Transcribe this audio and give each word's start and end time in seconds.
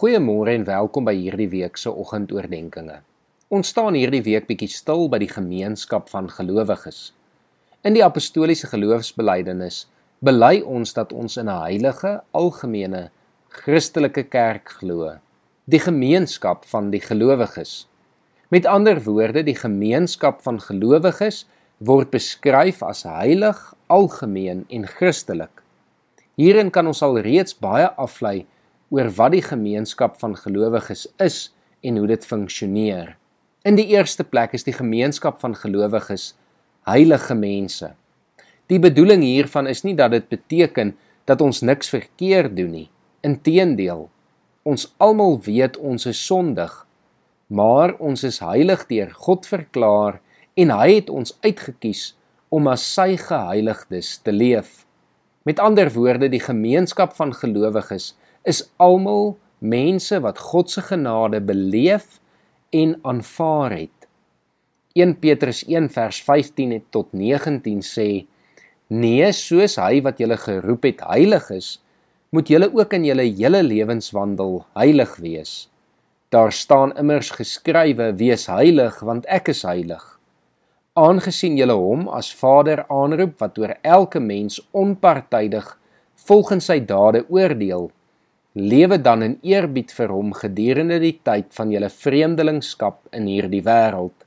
Goeiemôre 0.00 0.54
en 0.56 0.62
welkom 0.64 1.04
by 1.04 1.12
hierdie 1.12 1.50
week 1.52 1.76
se 1.76 1.90
oggendoordenkings. 1.92 3.02
Ons 3.52 3.68
staan 3.74 3.98
hierdie 3.98 4.22
week 4.24 4.46
bietjie 4.48 4.70
stil 4.72 5.10
by 5.12 5.18
die 5.20 5.28
gemeenskap 5.28 6.06
van 6.08 6.30
gelowiges. 6.32 7.10
In 7.84 7.92
die 7.92 8.00
apostoliese 8.00 8.70
geloofsbelijdenis 8.70 9.82
bely 10.24 10.62
ons 10.64 10.96
dat 10.96 11.12
ons 11.12 11.36
in 11.36 11.50
'n 11.52 11.60
heilige, 11.66 12.12
algemene 12.32 13.10
Christelike 13.50 14.24
kerk 14.24 14.72
glo, 14.80 15.18
die 15.68 15.82
gemeenskap 15.84 16.64
van 16.64 16.88
die 16.90 17.02
gelowiges. 17.04 17.86
Met 18.48 18.64
ander 18.64 19.02
woorde, 19.04 19.42
die 19.44 19.60
gemeenskap 19.66 20.40
van 20.40 20.60
gelowiges 20.60 21.44
word 21.76 22.10
beskryf 22.10 22.82
as 22.82 23.02
heilig, 23.02 23.74
algemeen 23.86 24.64
en 24.70 24.86
Christelik. 24.86 25.62
Hierin 26.36 26.70
kan 26.70 26.86
ons 26.86 27.02
al 27.02 27.18
reeds 27.18 27.52
baie 27.52 27.92
aflei 27.96 28.46
oor 28.90 29.10
wat 29.16 29.32
die 29.36 29.44
gemeenskap 29.44 30.18
van 30.20 30.36
gelowiges 30.36 31.06
is 31.22 31.48
en 31.86 31.96
hoe 31.96 32.08
dit 32.10 32.26
funksioneer. 32.26 33.16
In 33.64 33.76
die 33.78 33.86
eerste 33.94 34.24
plek 34.24 34.54
is 34.56 34.66
die 34.66 34.74
gemeenskap 34.74 35.40
van 35.40 35.54
gelowiges 35.54 36.32
heilige 36.88 37.34
mense. 37.36 37.92
Die 38.72 38.80
bedoeling 38.82 39.22
hiervan 39.22 39.68
is 39.70 39.84
nie 39.84 39.94
dat 39.98 40.14
dit 40.14 40.28
beteken 40.30 40.94
dat 41.28 41.42
ons 41.44 41.62
niks 41.62 41.90
verkeerd 41.92 42.56
doen 42.56 42.70
nie. 42.74 42.88
Inteendeel, 43.26 44.08
ons 44.66 44.86
almal 44.98 45.38
weet 45.44 45.76
ons 45.76 46.06
is 46.08 46.20
sondig, 46.26 46.72
maar 47.46 47.96
ons 47.98 48.24
is 48.24 48.40
heilig 48.42 48.86
deur 48.90 49.10
God 49.26 49.46
verklaar 49.46 50.20
en 50.58 50.72
hy 50.74 50.88
het 51.00 51.10
ons 51.10 51.34
uitget 51.44 51.78
kies 51.82 52.04
om 52.50 52.66
as 52.70 52.84
sy 52.94 53.14
geheiligdes 53.20 54.16
te 54.24 54.34
leef. 54.34 54.84
Met 55.46 55.60
ander 55.62 55.90
woorde, 55.94 56.28
die 56.28 56.42
gemeenskap 56.42 57.14
van 57.16 57.32
gelowiges 57.34 58.12
is 58.42 58.64
almal 58.80 59.36
mense 59.60 60.16
wat 60.24 60.38
God 60.38 60.70
se 60.70 60.82
genade 60.82 61.40
beleef 61.40 62.20
en 62.72 62.96
aanvaar 63.02 63.74
het. 63.76 64.08
1 64.96 65.18
Petrus 65.20 65.62
1 65.68 65.90
vers 65.94 66.22
15 66.22 66.80
tot 66.90 67.12
19 67.12 67.82
sê: 67.84 68.26
Nee, 68.88 69.32
soos 69.32 69.76
hy 69.78 70.00
wat 70.02 70.18
julle 70.18 70.38
geroep 70.40 70.88
het 70.88 71.04
heilig 71.06 71.50
is, 71.54 71.68
moet 72.34 72.48
julle 72.50 72.70
ook 72.74 72.96
in 72.98 73.04
julle 73.06 73.26
hele 73.28 73.62
lewenswandel 73.62 74.64
heilig 74.78 75.16
wees. 75.22 75.68
Daar 76.30 76.52
staan 76.52 76.96
immers 76.98 77.30
geskrywe: 77.30 78.14
Wees 78.18 78.46
heilig, 78.46 78.98
want 79.00 79.26
ek 79.26 79.52
is 79.54 79.62
heilig. 79.62 80.02
Aangesien 80.98 81.56
julle 81.58 81.76
hom 81.78 82.08
as 82.08 82.32
Vader 82.34 82.84
aanroep 82.90 83.38
wat 83.38 83.58
oor 83.58 83.76
elke 83.82 84.20
mens 84.20 84.58
onpartydig 84.74 85.68
volgens 86.26 86.66
sy 86.66 86.80
dade 86.84 87.22
oordeel, 87.28 87.90
Lewe 88.52 88.98
dan 88.98 89.22
in 89.22 89.36
eerbied 89.46 89.92
vir 89.94 90.10
hom 90.10 90.32
gedurende 90.34 90.96
die 90.98 91.20
tyd 91.22 91.52
van 91.54 91.70
julle 91.70 91.86
vreemdelingskap 91.86 93.04
in 93.14 93.28
hierdie 93.30 93.62
wêreld. 93.62 94.24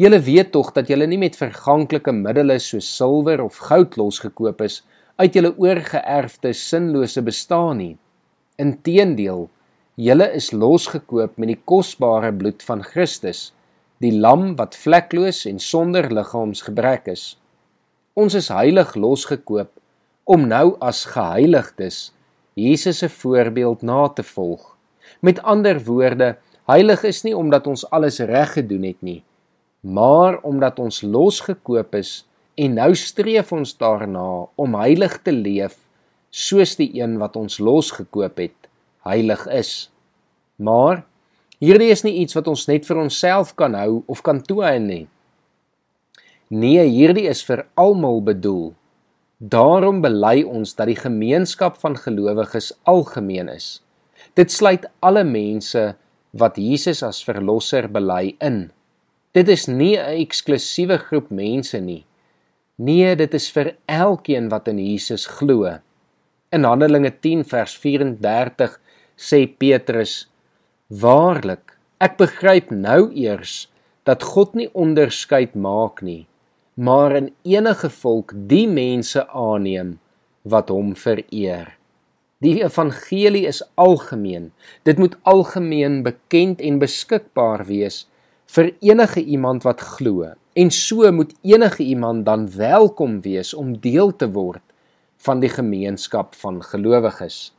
Julle 0.00 0.16
weet 0.24 0.48
tog 0.54 0.70
dat 0.72 0.88
julle 0.88 1.04
nie 1.04 1.18
met 1.20 1.36
verganklike 1.36 2.12
middels 2.16 2.70
soos 2.72 2.86
silwer 2.88 3.42
of 3.44 3.58
goud 3.68 3.98
losgekoop 4.00 4.62
is 4.64 4.78
uit 5.20 5.36
julle 5.36 5.52
oorgeerfde 5.60 6.54
sinlose 6.56 7.20
bestaan 7.20 7.82
nie. 7.82 7.96
Inteendeel, 8.56 9.50
julle 10.00 10.28
is 10.38 10.54
losgekoop 10.56 11.36
met 11.36 11.52
die 11.52 11.60
kosbare 11.68 12.30
bloed 12.32 12.64
van 12.64 12.80
Christus, 12.80 13.50
die 14.00 14.14
lam 14.16 14.54
wat 14.56 14.72
vlekloos 14.72 15.42
en 15.44 15.60
sonder 15.60 16.08
liggaamsgebrek 16.08 17.12
is. 17.12 17.34
Ons 18.16 18.38
is 18.40 18.48
heilig 18.48 18.96
losgekoop 18.96 19.74
om 20.24 20.48
nou 20.48 20.78
as 20.80 21.04
geheiligdes 21.12 22.06
Jesus 22.60 22.98
se 22.98 23.08
voorbeeld 23.08 23.82
na 23.82 24.08
te 24.08 24.22
volg. 24.22 24.76
Met 25.20 25.42
ander 25.42 25.80
woorde, 25.84 26.36
heilig 26.70 27.02
is 27.08 27.22
nie 27.26 27.36
omdat 27.36 27.66
ons 27.66 27.86
alles 27.90 28.20
reg 28.20 28.52
gedoen 28.56 28.86
het 28.88 29.00
nie, 29.02 29.20
maar 29.80 30.38
omdat 30.46 30.78
ons 30.78 31.02
losgekoop 31.02 31.94
is 31.98 32.24
en 32.60 32.76
nou 32.76 32.90
streef 32.94 33.52
ons 33.52 33.72
daarna 33.76 34.46
om 34.60 34.76
heilig 34.76 35.16
te 35.24 35.32
leef 35.32 35.78
soos 36.30 36.76
die 36.78 36.92
een 37.00 37.16
wat 37.18 37.36
ons 37.36 37.58
losgekoop 37.58 38.38
het 38.38 38.68
heilig 39.06 39.46
is. 39.50 39.90
Maar 40.56 41.04
hierdie 41.58 41.90
is 41.90 42.04
nie 42.04 42.20
iets 42.22 42.36
wat 42.36 42.48
ons 42.50 42.66
net 42.68 42.86
vir 42.86 43.00
onsself 43.02 43.54
kan 43.58 43.74
hou 43.78 44.02
of 44.06 44.22
kan 44.22 44.42
toeëien 44.44 44.86
nie. 44.86 45.06
Nee, 46.50 46.82
hierdie 46.90 47.28
is 47.30 47.42
vir 47.46 47.64
almal 47.78 48.20
bedoel. 48.26 48.72
Daarom 49.40 50.02
bely 50.04 50.42
ons 50.44 50.74
dat 50.76 50.90
die 50.90 50.98
gemeenskap 51.00 51.78
van 51.80 51.94
gelowiges 51.96 52.74
algemeen 52.84 53.48
is. 53.48 53.80
Dit 54.36 54.52
sluit 54.52 54.84
alle 55.00 55.22
mense 55.24 55.94
wat 56.36 56.60
Jesus 56.60 57.00
as 57.02 57.22
verlosser 57.24 57.88
bely 57.88 58.34
in. 58.44 58.68
Dit 59.32 59.48
is 59.48 59.64
nie 59.66 59.96
'n 59.96 60.20
eksklusiewe 60.20 60.98
groep 60.98 61.30
mense 61.30 61.80
nie. 61.80 62.04
Nee, 62.76 63.16
dit 63.16 63.34
is 63.34 63.50
vir 63.50 63.76
elkeen 63.88 64.50
wat 64.50 64.68
in 64.68 64.78
Jesus 64.78 65.26
glo. 65.26 65.78
In 66.52 66.64
Handelinge 66.64 67.10
10 67.20 67.44
vers 67.44 67.76
34 67.76 68.78
sê 69.16 69.46
Petrus: 69.46 70.28
Waarlik, 70.88 71.78
ek 71.98 72.18
begryp 72.18 72.70
nou 72.70 73.10
eers 73.14 73.68
dat 74.04 74.22
God 74.22 74.54
nie 74.54 74.68
onderskeid 74.74 75.54
maak 75.54 76.02
nie 76.02 76.26
maar 76.80 77.12
in 77.16 77.28
enige 77.42 77.90
volk 77.92 78.32
die 78.48 78.64
mense 78.68 79.26
aanneem 79.28 79.98
wat 80.48 80.70
hom 80.72 80.94
vereer. 80.96 81.74
Die 82.40 82.62
evangelie 82.62 83.42
is 83.50 83.60
algemeen. 83.76 84.46
Dit 84.88 84.96
moet 84.98 85.18
algemeen 85.28 85.98
bekend 86.06 86.62
en 86.64 86.78
beskikbaar 86.80 87.66
wees 87.68 88.06
vir 88.54 88.72
enige 88.80 89.20
iemand 89.20 89.68
wat 89.68 89.84
glo. 89.98 90.32
En 90.56 90.72
so 90.72 91.12
moet 91.12 91.36
enige 91.44 91.84
iemand 91.84 92.24
dan 92.24 92.48
welkom 92.56 93.20
wees 93.28 93.52
om 93.54 93.76
deel 93.76 94.16
te 94.16 94.30
word 94.32 94.64
van 95.20 95.44
die 95.44 95.52
gemeenskap 95.52 96.32
van 96.40 96.62
gelowiges. 96.64 97.52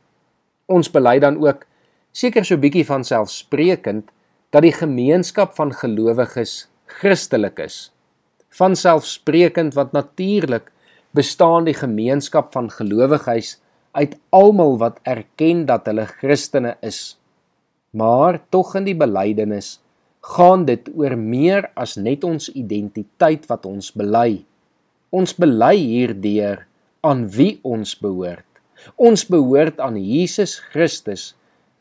Ons 0.66 0.90
bely 0.90 1.20
dan 1.22 1.38
ook 1.38 1.62
seker 2.10 2.44
so 2.44 2.58
bietjie 2.58 2.88
van 2.90 3.06
selfsprekend 3.06 4.10
dat 4.50 4.66
die 4.66 4.74
gemeenskap 4.74 5.54
van 5.54 5.70
gelowiges 5.70 6.66
Christelik 6.98 7.62
is 7.62 7.92
van 8.58 8.76
selfsprekend 8.76 9.74
wat 9.78 9.92
natuurlik 9.96 10.70
bestaan 11.16 11.66
die 11.68 11.76
gemeenskap 11.76 12.52
van 12.52 12.70
gelowiges 12.72 13.56
uit 13.92 14.16
almal 14.32 14.78
wat 14.80 15.00
erken 15.08 15.66
dat 15.68 15.88
hulle 15.88 16.06
Christene 16.08 16.76
is. 16.80 17.18
Maar 17.92 18.40
tog 18.48 18.74
in 18.76 18.88
die 18.88 18.96
belydenis 18.96 19.76
gaan 20.32 20.64
dit 20.64 20.88
oor 20.96 21.16
meer 21.18 21.68
as 21.76 21.96
net 21.96 22.24
ons 22.24 22.48
identiteit 22.48 23.48
wat 23.50 23.66
ons 23.68 23.90
bely. 23.92 24.44
Ons 25.12 25.34
bely 25.36 25.74
hierdeur 25.76 26.64
aan 27.04 27.26
wie 27.34 27.58
ons 27.66 27.92
behoort. 27.98 28.46
Ons 28.96 29.26
behoort 29.28 29.80
aan 29.82 29.98
Jesus 29.98 30.56
Christus 30.72 31.32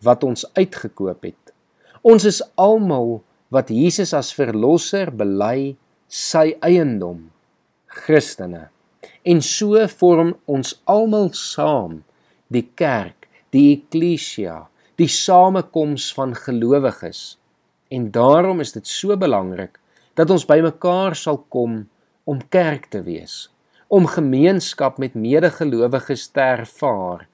wat 0.04 0.26
ons 0.26 0.44
uitgekoop 0.58 1.30
het. 1.30 1.54
Ons 2.02 2.26
is 2.26 2.42
almal 2.60 3.22
wat 3.54 3.70
Jesus 3.70 4.16
as 4.18 4.34
verlosser 4.34 5.12
bely 5.14 5.76
sy 6.12 6.58
eiendom 6.60 7.30
Christene. 7.88 8.66
En 9.24 9.40
so 9.40 9.80
vorm 9.96 10.34
ons 10.52 10.74
almal 10.92 11.30
saam 11.38 12.02
die 12.52 12.66
kerk 12.76 13.30
die 13.56 13.70
eklesia 13.78 14.66
die 15.00 15.08
samekoms 15.08 16.10
van 16.18 16.36
gelowiges. 16.36 17.40
En 17.88 18.10
daarom 18.12 18.60
is 18.60 18.76
dit 18.76 18.88
so 18.88 19.16
belangrik 19.16 19.80
dat 20.20 20.30
ons 20.36 20.46
bymekaar 20.48 21.16
sal 21.16 21.40
kom 21.48 21.86
om 22.28 22.44
kerk 22.52 22.92
te 22.92 23.04
wees 23.08 23.48
om 23.92 24.06
gemeenskap 24.08 25.00
met 25.04 25.16
medegelowiges 25.20 26.30
te 26.36 26.44
ervaar 26.44 27.26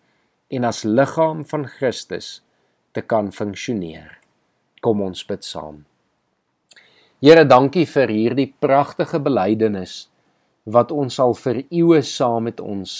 en 0.53 0.69
as 0.69 0.85
liggaam 0.85 1.44
van 1.49 1.67
Christus 1.69 2.39
te 2.97 3.01
kan 3.01 3.29
funksioneer. 3.33 4.18
Kom 4.81 5.01
ons 5.06 5.21
bid 5.25 5.45
saam 5.45 5.85
Here, 7.18 7.48
dankie 7.50 7.88
vir 7.90 8.12
hierdie 8.14 8.52
pragtige 8.62 9.18
belydenis 9.25 10.04
wat 10.69 10.92
ons 10.94 11.16
al 11.18 11.31
vir 11.34 11.64
eeue 11.64 12.04
saam 12.06 12.44
met 12.46 12.60
ons 12.62 12.92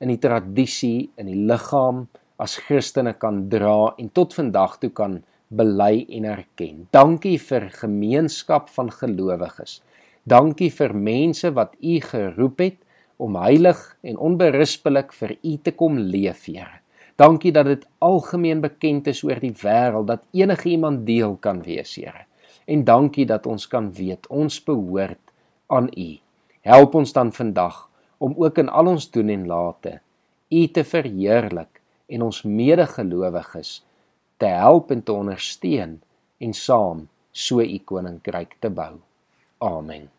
in 0.00 0.08
die 0.08 0.20
tradisie 0.22 1.10
in 1.20 1.26
die 1.28 1.42
liggaam 1.50 1.98
as 2.40 2.54
Christene 2.64 3.12
kan 3.20 3.42
dra 3.52 3.90
en 4.00 4.06
tot 4.16 4.32
vandag 4.32 4.78
toe 4.80 4.88
kan 4.96 5.18
bely 5.52 6.06
en 6.08 6.24
erken. 6.24 6.86
Dankie 6.96 7.36
vir 7.36 7.66
gemeenskap 7.74 8.70
van 8.72 8.88
gelowiges. 8.88 9.82
Dankie 10.24 10.70
vir 10.72 10.94
mense 10.96 11.50
wat 11.58 11.74
U 11.76 11.98
geroep 12.06 12.62
het 12.64 12.78
om 13.20 13.36
heilig 13.36 13.82
en 14.00 14.16
onberispelik 14.16 15.12
vir 15.18 15.34
U 15.36 15.52
te 15.60 15.74
kom 15.76 16.00
leef, 16.00 16.46
Here. 16.48 16.80
Dankie 17.20 17.52
dat 17.52 17.68
dit 17.68 17.84
algemeen 18.00 18.64
bekend 18.64 19.12
is 19.12 19.20
oor 19.20 19.36
die 19.44 19.52
wêreld 19.52 20.08
dat 20.08 20.24
enige 20.32 20.72
iemand 20.72 21.04
deel 21.04 21.36
kan 21.44 21.60
wees, 21.68 21.92
Here 22.00 22.24
en 22.66 22.84
dankie 22.84 23.26
dat 23.26 23.46
ons 23.46 23.66
kan 23.70 23.90
weet 23.94 24.26
ons 24.26 24.58
behoort 24.64 25.32
aan 25.66 25.90
U. 25.96 26.08
Help 26.66 26.94
ons 26.94 27.12
dan 27.12 27.32
vandag 27.32 27.86
om 28.18 28.34
ook 28.36 28.58
in 28.58 28.68
al 28.68 28.90
ons 28.96 29.10
doen 29.10 29.28
en 29.28 29.46
late 29.46 30.00
U 30.50 30.66
te 30.66 30.84
verheerlik 30.84 31.80
en 32.06 32.22
ons 32.22 32.42
medegelowiges 32.42 33.80
te 34.36 34.46
help 34.46 34.90
en 34.90 35.02
te 35.02 35.12
ondersteun 35.12 36.00
en 36.38 36.52
saam 36.54 37.06
so 37.32 37.60
u 37.60 37.78
koninkryk 37.78 38.56
te 38.60 38.70
bou. 38.70 38.94
Amen. 39.58 40.15